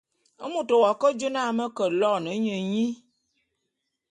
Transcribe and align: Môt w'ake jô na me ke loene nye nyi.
Môt 0.51 0.69
w'ake 0.81 1.07
jô 1.19 1.27
na 1.35 1.41
me 1.57 1.65
ke 1.75 1.85
loene 1.99 2.31
nye 2.43 2.57
nyi. 2.71 2.85